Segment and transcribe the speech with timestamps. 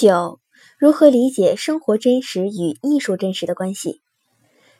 [0.00, 0.38] 九、
[0.78, 4.00] 如何理解生活真实与艺术真实的关系？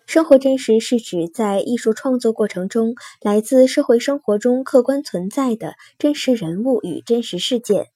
[0.06, 7.88] 生活真实是指在艺术创作过程中，来自社会生活中客观存在的真实人物与真实事件。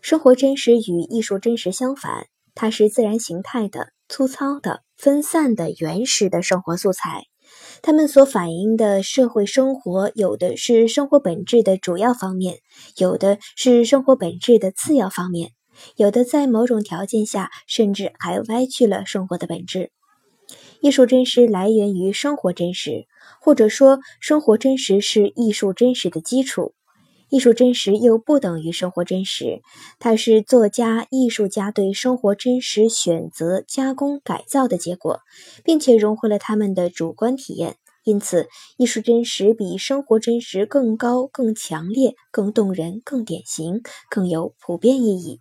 [0.00, 7.24] 生活真实与艺术真实相反，它是自然形态的、粗糙的、分散的、原始的生活素材。
[7.82, 12.58] 它们所反映的社会生活，有的是生活本质的主要方面，
[12.96, 15.50] 有的是生活本质的次要方面，
[15.96, 19.90] 有的在某种条件下，甚至还歪曲了生活的本质。
[20.80, 23.06] 艺术真实来源于生活真实，
[23.40, 26.72] 或者说生活真实是艺术真实的基础。
[27.30, 29.60] 艺术真实又不等于生活真实，
[29.98, 35.20] 它是作家、艺术家对生活真实选择、加工、改造的结果，
[35.62, 37.76] 并且融合了他们的主观体验。
[38.04, 45.40] 因此，艺术真实比生活真实更高、更强烈、更动人、更典型、更有普遍意义。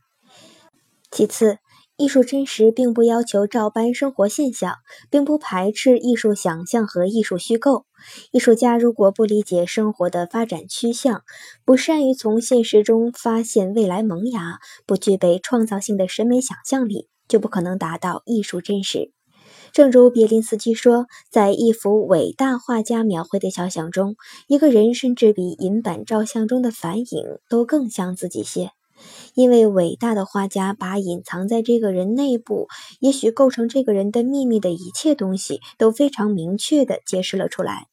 [1.17, 1.57] 其次。
[1.95, 4.75] 艺术真实并不要求照搬生活现象，
[5.09, 7.87] 并不排斥艺术想象和艺术虚构。
[8.31, 11.23] 艺术家如果不理解生活的发展趋向，
[11.65, 19.11] 不善于从现实中发现未来萌芽，不具备创造性的审美想象力，就不可能达到艺术真实。
[19.73, 27.05] 正如别林斯基说，在一幅伟大画家描绘的肖像中，一个人甚至比银版照相中的反影
[27.49, 28.69] 都更像自己些。
[29.33, 32.67] 因为伟大的画家把隐藏在这个人内部，
[32.99, 37.87] 也许构成这个人的秘密的一切东西，都非常明确地揭示了出来。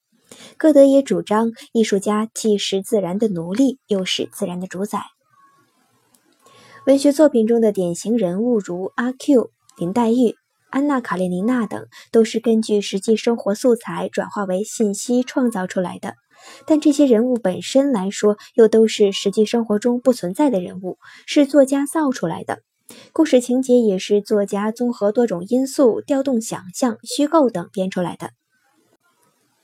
[0.56, 5.02] 歌德也主张，艺术家既是自然的奴隶，又是自然的主宰。
[6.86, 10.34] 文学作品中的典型人物，如阿 Q、林黛玉、
[10.70, 16.14] 安娜·卡列尼娜等，都是根据实际生活素材转化为信息创造出来的。
[16.66, 22.60] 但这些人物本身来说，又都是实际生活中不存在的人物，是作家造出来的。
[23.12, 28.30] 故事情节也是作家综合多种因素，调动想象、虚构等编出来的。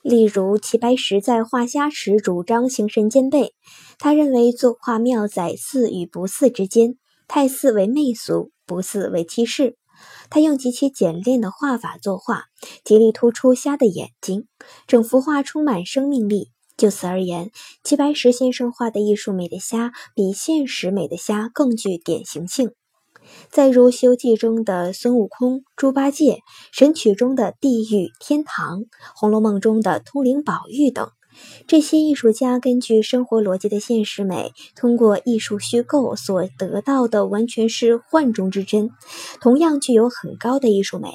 [0.02, 3.52] 例如，齐白石在画虾时主张形神兼备，
[3.98, 6.96] 他认为作画妙在似与不似之间，
[7.28, 9.76] 太似为媚俗，不似为欺世。
[10.30, 12.44] 他用极其简练的画法作画，
[12.82, 14.46] 极力突出虾的眼睛，
[14.86, 16.50] 整幅画充满生命力。
[16.80, 17.50] 就此而言，
[17.84, 22.70] 齐白石先生画的艺术美的虾，比现实美的虾更具典型性。
[23.50, 26.32] 再如《西游记》中的孙悟空、猪八戒，
[26.72, 28.78] 《神曲》中的地狱、天堂，
[29.14, 31.10] 《红楼梦》中的通灵宝玉等，
[31.66, 38.88] 这些艺术家根据生活逻辑的现实美，通过艺术虚构所得到的，完全是幻中之真，
[39.42, 41.10] 同样具有很高的艺术美。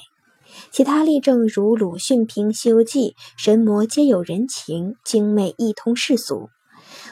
[0.76, 6.50] 其他例证如鲁迅评《西游记》，神魔皆有人情，精美一通世俗；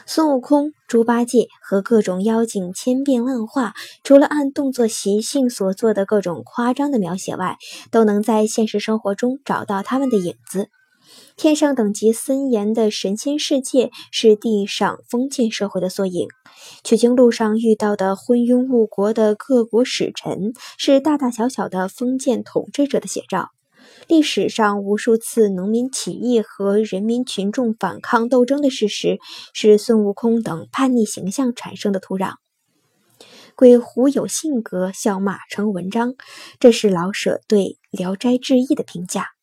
[0.04, 3.72] 孙悟空、猪八戒和各种妖精千变万化，
[4.02, 7.56] 除了按动作习性所做的各种夸张的描写外，
[7.90, 10.68] 都能在现实生活中找到他们的影子。
[11.34, 16.28] 天上等级森严的神仙世界是地上封建社会的缩影，
[16.82, 23.52] 取经路上遇到的昏庸误国的各国使臣是大大小小的封建统治者的写照。
[24.06, 29.18] 历史上无数次农民起义和人民群众反抗斗争的事实，
[29.52, 32.34] 是孙悟空等叛逆形象产生的土壤。
[33.54, 36.14] 鬼狐有性格，笑骂成文章，
[36.58, 39.33] 这是老舍对《聊斋志异》的评价。